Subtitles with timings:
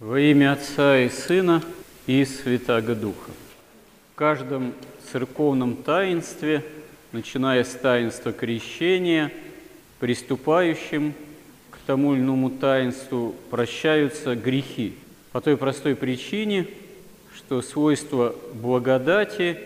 [0.00, 1.62] Во имя Отца и Сына
[2.06, 3.32] и Святаго Духа.
[4.12, 4.72] В каждом
[5.12, 6.64] церковном таинстве,
[7.12, 9.30] начиная с таинства крещения,
[9.98, 11.12] приступающим
[11.70, 14.94] к тому или иному таинству прощаются грехи.
[15.32, 16.66] По той простой причине,
[17.36, 19.58] что свойство благодати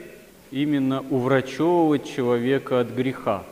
[0.51, 3.45] именно уврачевывать человека от греха.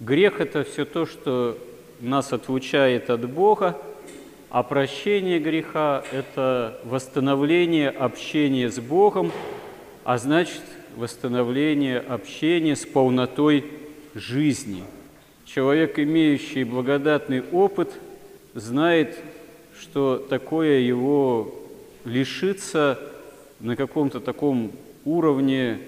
[0.00, 1.58] Грех– это все то, что
[2.00, 3.76] нас отлучает от Бога–
[4.50, 9.32] а прощение греха– это восстановление общения с Богом,
[10.04, 10.62] а значит,
[10.96, 13.64] восстановление общения с полнотой
[14.14, 14.84] жизни.
[15.44, 17.92] Человек, имеющий благодатный опыт,
[18.54, 19.18] знает,
[19.78, 21.52] что такое его
[22.04, 22.98] лишиться
[23.60, 24.72] на каком-то таком
[25.04, 25.80] уровне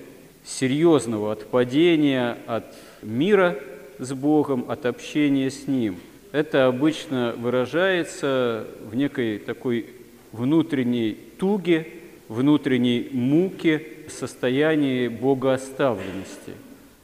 [0.45, 3.59] серьезного отпадения от мира
[3.99, 5.97] с Богом, от общения с Ним–
[6.37, 9.87] это обычно выражается в некой такой
[10.33, 11.87] внутренней туге,
[12.29, 16.53] внутренней муке, состоянии богооставленности.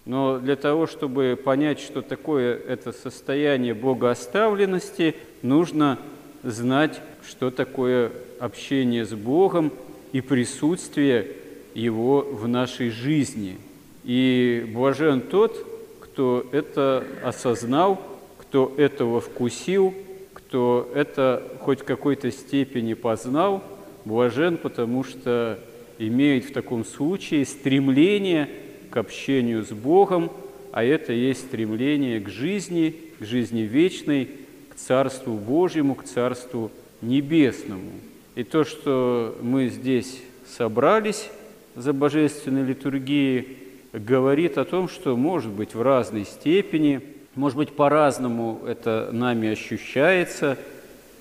[0.04, 5.98] Но для того, чтобы понять, что такое это состояние богооставленности, нужно
[6.42, 9.72] знать, что такое общение с Богом
[10.12, 11.28] и присутствие
[11.72, 13.56] Его в нашей жизни.
[14.04, 15.66] И блажен тот,
[16.00, 17.98] кто это осознал–
[18.52, 19.94] кто этого вкусил,
[20.34, 23.64] кто это хоть в какой-то степени познал,
[24.04, 25.58] блажен, потому что
[25.98, 28.50] имеет в таком случае стремление
[28.90, 30.30] к общению с Богом,
[30.70, 34.28] а это есть стремление к жизни, к жизни вечной,
[34.68, 37.92] к Царству Божьему, к Царству Небесному.
[38.34, 41.30] И то, что мы здесь собрались
[41.74, 43.56] за божественной литургией,
[43.94, 47.00] говорит о том, что, может быть, в разной степени–
[47.34, 50.58] может быть, по-разному это нами ощущается,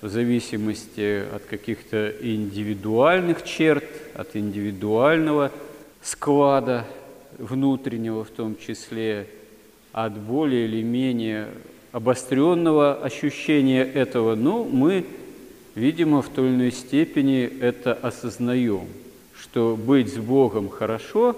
[0.02, 5.52] в зависимости от каких-то индивидуальных черт, от индивидуального
[6.02, 6.86] склада
[7.38, 9.28] внутреннего в том числе,
[9.94, 11.48] от более или менее
[11.92, 15.06] обостренного ощущения этого, но мы,
[15.76, 18.88] видимо, в той или иной степени это осознаем,
[19.38, 21.38] что быть с Богом хорошо,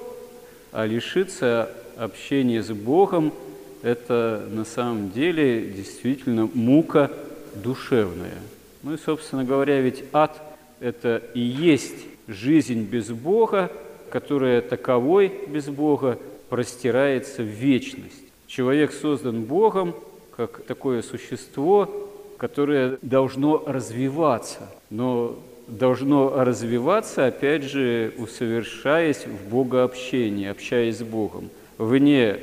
[0.72, 3.34] а лишиться общения с Богом–
[3.84, 7.12] это на самом деле действительно мука
[7.54, 8.40] душевная.
[8.82, 10.42] Ну и, собственно говоря, ведь ад–
[10.80, 13.72] это и есть жизнь без Бога,
[14.10, 16.18] которая таковой без Бога
[16.50, 18.24] простирается в вечность.
[18.48, 19.94] Человек создан Богом
[20.36, 30.98] как такое существо, которое должно развиваться, но должно развиваться, опять же, усовершаясь в богообщении, общаясь
[30.98, 31.50] с Богом.
[31.78, 32.40] Вне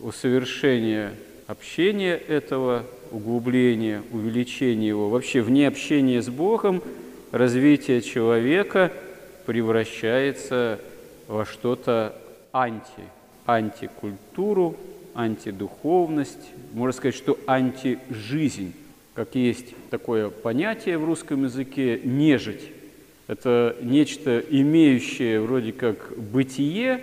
[0.00, 1.14] усовершения
[1.46, 6.82] общения этого, углубления, увеличения его, вообще вне общения с Богом,
[7.32, 8.92] развитие человека
[9.46, 10.78] превращается
[11.26, 12.14] во что-то
[12.52, 13.02] анти,
[13.46, 14.76] антикультуру,
[15.14, 18.72] антидуховность, можно сказать, что антижизнь.
[19.14, 22.70] Как есть такое понятие в русском языке «нежить».
[23.26, 27.02] Это нечто, имеющее вроде как бытие,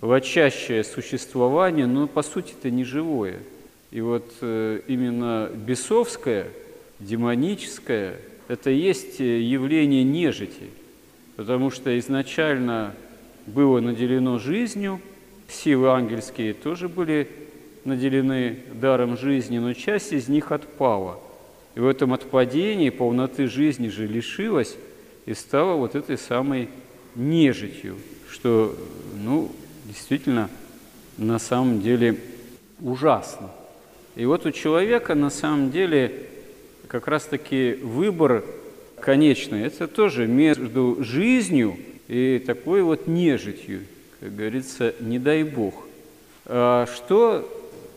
[0.00, 3.38] лочащее существование, но по сути это не живое.
[3.90, 6.48] И вот э, именно бесовское,
[7.00, 8.16] демоническое,
[8.48, 10.70] это есть э, явление нежити,
[11.36, 12.94] потому что изначально
[13.46, 15.00] было наделено жизнью,
[15.48, 17.28] силы ангельские тоже были
[17.84, 21.20] наделены даром жизни, но часть из них отпала.
[21.76, 24.76] И в этом отпадении полноты жизни же лишилась
[25.24, 26.68] и стала вот этой самой
[27.14, 27.96] нежитью,
[28.28, 28.74] что,
[29.22, 29.52] ну,
[29.96, 30.50] действительно
[31.16, 32.16] на самом деле
[32.82, 33.50] ужасно.
[34.14, 36.26] И вот у человека на самом деле
[36.86, 38.44] как раз-таки выбор
[39.00, 39.62] конечный.
[39.62, 43.84] Это тоже между жизнью и такой вот нежитью,
[44.20, 45.74] как говорится, не дай Бог.
[46.44, 47.48] А что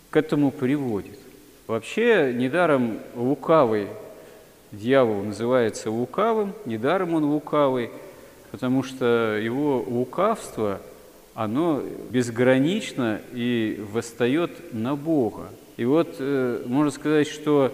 [0.09, 1.19] к этому приводит?
[1.67, 3.87] Вообще, недаром лукавый
[4.71, 7.91] дьявол называется лукавым, недаром он лукавый,
[8.51, 10.81] потому что его лукавство–
[11.39, 15.47] оно безгранично и восстает на Бога.
[15.77, 17.71] И вот э, можно сказать, что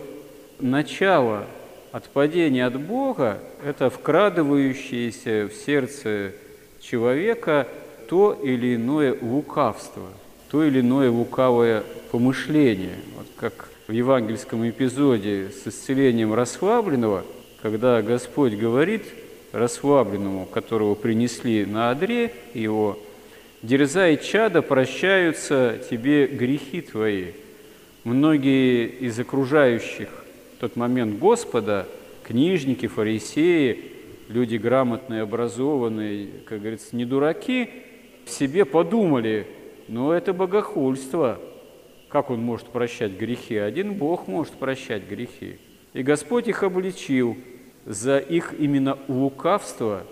[0.60, 1.48] начало
[1.92, 6.34] отпадения от Бога– это вкрадывающееся в сердце
[6.80, 7.68] человека
[8.08, 10.10] то или иное лукавство,
[10.52, 11.82] то или иное лукавое
[12.12, 12.98] помышление.
[13.18, 17.26] Вот как в евангельском эпизоде с исцелением расслабленного,
[17.64, 19.06] когда Господь говорит
[19.54, 23.00] расслабленному, которого принесли на одре, его
[23.62, 27.32] Дерзай, чада, прощаются тебе грехи твои.
[28.04, 30.10] Многие из окружающих
[30.56, 31.88] в тот момент Господа,
[32.24, 33.92] книжники, фарисеи,
[34.30, 37.70] люди грамотные, образованные, как говорится, не дураки,
[38.26, 39.48] в себе подумали,
[39.88, 41.40] ну это богохульство.
[42.10, 43.58] Как он может прощать грехи?
[43.58, 45.58] Один Бог может прощать грехи.
[45.94, 47.38] И Господь их обличил
[47.86, 50.06] за их именно лукавство.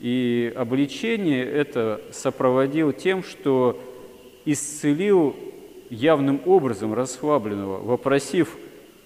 [0.00, 3.80] И обличение это сопроводил тем, что
[4.44, 5.34] исцелил
[5.90, 8.56] явным образом расслабленного, вопросив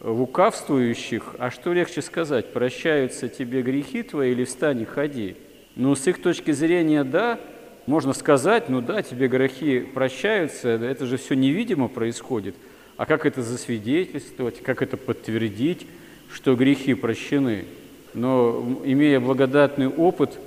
[0.01, 5.37] лукавствующих, а что легче сказать, прощаются тебе грехи твои или встань и ходи?
[5.77, 7.39] Ну, с их точки зрения, да,
[7.87, 12.55] можно сказать, ну да, тебе грехи прощаются, это же все невидимо происходит.
[12.97, 15.87] А как это засвидетельствовать, как это подтвердить,
[16.33, 17.65] что грехи прощены?
[18.13, 20.39] Но имея благодатный опыт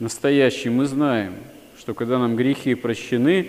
[0.00, 1.34] настоящий, мы знаем,
[1.78, 3.46] что когда нам грехи прощены,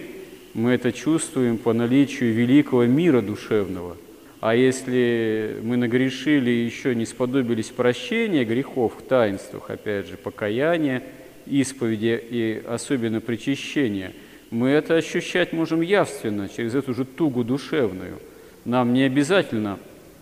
[0.53, 3.98] мы это чувствуем по наличию великого мира душевного.
[4.42, 11.03] А если мы нагрешили и еще не сподобились прощения грехов в таинствах, опять же, покаяния,
[11.45, 14.13] исповеди и особенно причащения,
[14.50, 18.19] мы это ощущать можем явственно, через эту же тугу душевную.
[18.65, 19.80] Нам не обязательно,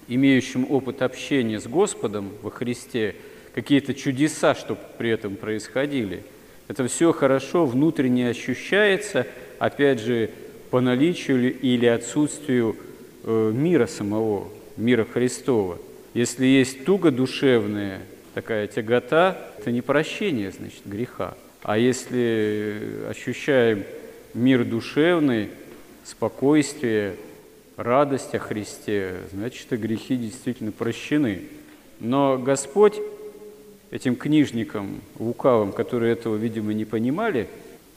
[0.07, 3.15] имеющим опыт общения с Господом во Христе,
[3.61, 6.23] какие-то чудеса, чтобы при этом происходили.
[6.69, 9.27] Это все хорошо внутренне ощущается,
[9.59, 10.29] опять же,
[10.69, 12.77] по наличию или отсутствию
[13.25, 14.47] э, мира самого,
[14.77, 15.77] мира Христова.
[16.13, 17.99] Если есть туга душевная,
[18.33, 21.35] такая тягота, это не прощение, значит, греха.
[21.61, 23.83] А если ощущаем
[24.33, 25.49] мир душевный,
[26.05, 27.17] спокойствие,
[27.75, 31.41] радость о Христе, значит, и грехи действительно прощены.
[31.99, 32.95] Но Господь
[33.91, 37.47] этим книжникам лукавым, которые этого, видимо, не понимали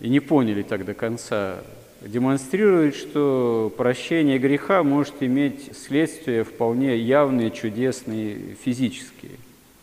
[0.01, 1.59] и не поняли так до конца,
[2.01, 9.33] демонстрирует, что прощение греха может иметь следствия вполне явные, чудесные, физические–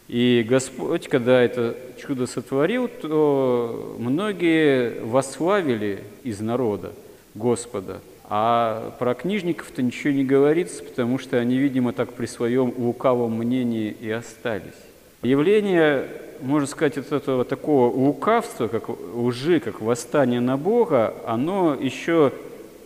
[0.09, 6.93] и Господь, когда это чудо сотворил, то многие восславили из народа
[7.35, 8.01] Господа.
[8.23, 13.95] А про книжников-то ничего не говорится, потому что они, видимо, так при своем лукавом мнении
[14.01, 14.73] и остались.
[15.21, 16.07] Явление,
[16.39, 22.31] можно сказать, от этого такого лукавства, как лжи, как восстание на Бога, оно еще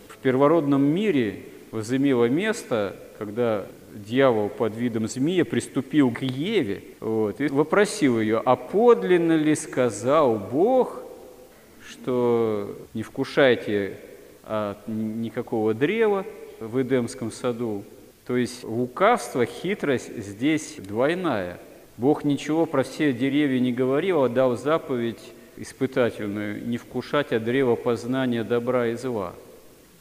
[0.08, 7.46] в первородном мире возымело место, когда дьявол под видом змея приступил к Еве вот, и
[7.46, 11.02] вопросил ее, а подлинно ли сказал Бог,
[11.88, 13.98] что не вкушайте
[14.44, 16.24] от никакого древа
[16.58, 17.84] в Эдемском саду.
[18.26, 21.58] То есть лукавство, хитрость здесь двойная.
[21.96, 25.20] Бог ничего про все деревья не говорил, а дал заповедь
[25.56, 29.34] испытательную не вкушать от древа познания добра и зла.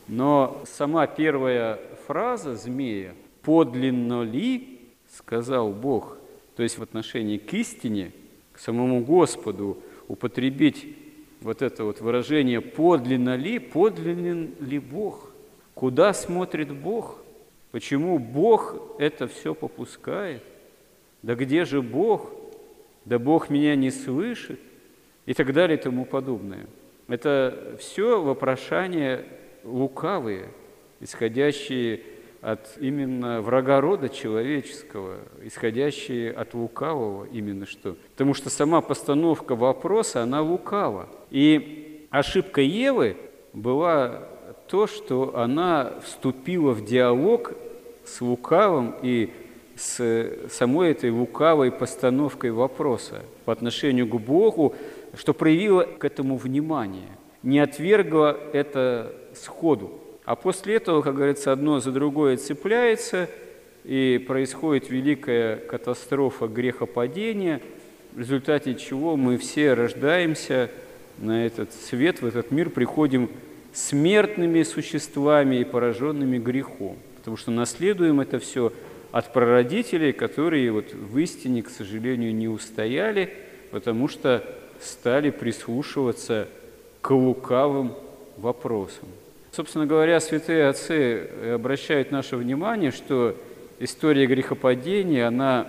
[0.07, 3.13] Но сама первая фраза змея–
[3.43, 4.79] подлинно ли,
[5.15, 6.17] сказал Бог,
[6.55, 8.11] то есть в отношении к истине,
[8.53, 10.95] к самому Господу, употребить
[11.41, 15.29] вот это вот выражение «подлинно ли», подлинен ли Бог?
[15.73, 17.19] Куда смотрит Бог?
[17.71, 20.43] Почему Бог это все попускает?
[21.23, 22.31] Да где же Бог?
[23.05, 24.59] Да Бог меня не слышит?
[25.25, 26.67] И так далее и тому подобное.
[27.07, 29.25] Это все вопрошания
[29.63, 30.49] лукавые,
[30.99, 32.01] исходящие
[32.41, 37.95] от именно врага рода человеческого, исходящие от лукавого именно что.
[38.11, 41.07] Потому что сама постановка вопроса, она лукава.
[41.31, 43.15] И ошибка Евы
[43.53, 44.27] была
[44.67, 47.53] то, что она вступила в диалог
[48.03, 49.31] с лукавым и
[49.75, 54.75] с самой этой лукавой постановкой вопроса по отношению к Богу,
[55.15, 57.09] что проявила к этому внимание,
[57.41, 59.99] не отвергла это сходу.
[60.25, 63.29] А после этого, как говорится, одно за другое цепляется,
[63.83, 67.59] и происходит великая катастрофа грехопадения,
[68.13, 70.69] в результате чего мы все рождаемся
[71.17, 73.29] на этот свет, в этот мир, приходим
[73.73, 76.97] смертными существами и пораженными грехом.
[77.17, 78.71] Потому что наследуем это все
[79.13, 83.31] от прародителей, которые вот в истине, к сожалению, не устояли,
[83.69, 84.43] потому что
[84.81, 86.49] стали прислушиваться
[86.99, 87.93] к лукавым
[88.37, 89.07] вопросам.
[89.51, 93.37] Собственно говоря, святые отцы обращают наше внимание, что
[93.79, 95.67] история грехопадения, она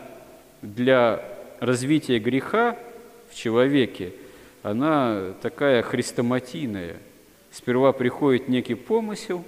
[0.63, 1.23] для
[1.61, 2.79] развития греха
[3.31, 4.13] в человеке,
[4.63, 6.97] она такая хрестоматийная.
[7.53, 9.45] Сперва приходит некий помысел,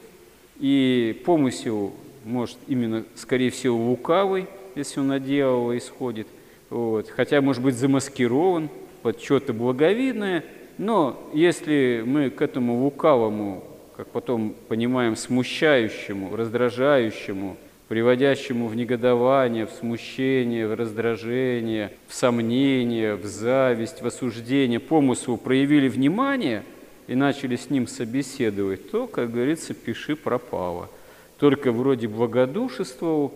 [0.60, 1.94] и помысел
[2.26, 6.26] может именно, скорее всего, лукавый, если он от дьявола исходит,
[6.68, 7.09] вот.
[7.09, 8.68] хотя может быть замаскирован
[9.02, 10.45] под что-то благовидное,
[10.76, 13.64] но если мы к этому лукавому
[13.97, 17.56] как потом понимаем, смущающему, раздражающему
[17.88, 25.88] приводящему в негодование, в смущение, в раздражение, в сомнение, в зависть, в осуждение, помыслу проявили
[25.88, 26.64] внимание
[27.06, 30.90] и начали с ним собеседовать, то, как говорится, пиши пропало.
[31.38, 33.33] Только вроде благодушествовал,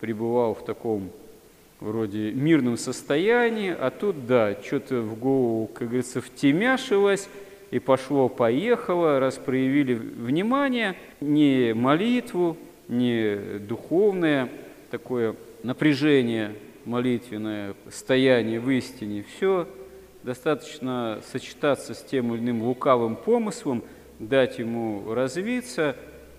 [0.00, 1.10] пребывал в таком
[1.80, 7.28] вроде мирном состоянии, а тут, да, что-то в голову, как говорится, втемяшилось,
[7.70, 12.56] и пошло-поехало, раз проявили внимание, не молитву,
[12.88, 14.48] не духовное
[14.90, 19.66] такое напряжение молитвенное, стояние в истине, все
[20.22, 23.82] достаточно сочетаться с тем или иным лукавым помыслом,
[24.18, 25.96] дать ему развиться,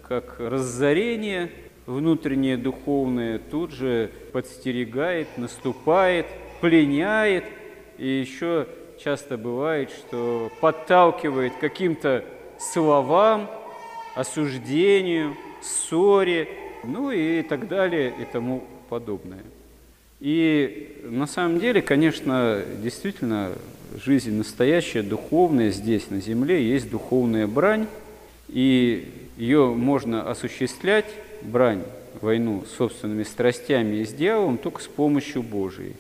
[0.08, 1.52] как разорение
[1.88, 6.28] внутреннее духовное тут же подстерегает, наступает,
[6.62, 7.46] пленяет,
[7.98, 8.68] и еще
[9.00, 12.24] часто бывает, что подталкивает каким-то
[12.60, 13.50] словам,
[14.16, 16.48] осуждению, ссоре,
[16.84, 19.44] ну и так далее и тому подобное.
[20.20, 23.54] И на самом деле, конечно, действительно,
[24.04, 27.88] жизнь настоящая, духовная здесь, на земле, есть духовная брань,
[28.48, 31.06] и ее можно осуществлять,
[31.42, 31.84] брань,
[32.22, 35.96] войну с собственными страстями и с дьяволом только с помощью Божией.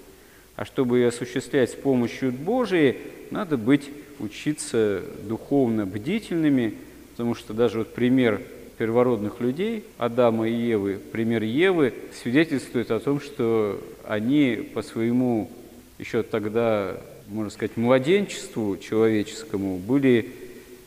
[0.55, 2.97] А чтобы ее осуществлять с помощью Божией,
[3.31, 3.89] надо быть,
[4.19, 6.75] учиться духовно бдительными,
[7.11, 8.41] потому что даже вот пример
[8.77, 15.49] первородных людей, Адама и Евы, пример Евы, свидетельствует о том, что они по своему
[15.97, 20.31] еще тогда, можно сказать, младенчеству человеческому были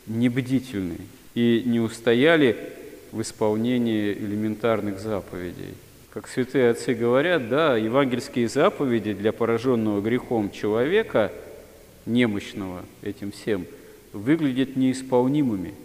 [0.07, 0.97] небдительны
[1.39, 2.57] и не устояли
[3.13, 5.73] в исполнении элементарных заповедей.
[6.09, 11.31] Как святые отцы говорят, да, евангельские заповеди для пораженного грехом человека,
[12.05, 13.65] немощного этим всем,
[14.11, 15.75] выглядят неисполнимыми,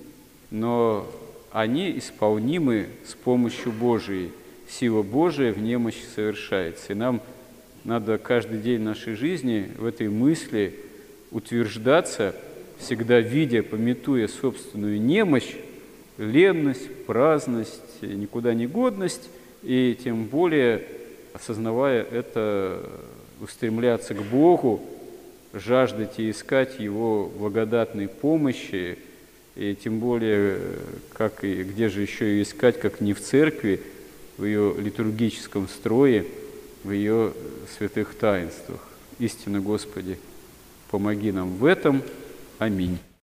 [0.51, 1.07] но
[1.53, 4.33] они исполнимы с помощью Божией.
[4.69, 6.95] Сила Божия в немощи совершается.
[6.95, 7.21] И нам
[7.85, 10.75] надо каждый день нашей жизни в этой мысли
[11.31, 12.35] утверждаться,
[12.79, 15.55] всегда видя, пометуя собственную немощь,
[16.19, 19.29] ленность, праздность, никуда не годность,
[19.63, 20.85] и тем более,
[21.33, 22.89] осознавая это,
[23.41, 24.83] устремляться к Богу,
[25.53, 28.99] жаждать и искать Его благодатной помощи,
[29.57, 30.59] и тем более,
[31.13, 33.81] как и где же еще ее искать, как не в церкви,
[34.37, 36.25] в ее литургическом строе,
[36.83, 37.33] в ее
[37.77, 38.81] святых таинствах.
[39.19, 40.19] Истинно, Господи,
[40.91, 42.03] помоги нам в этом.
[42.60, 43.00] Аминь.